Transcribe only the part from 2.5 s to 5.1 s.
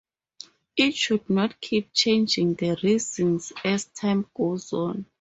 the reasons as time goes on.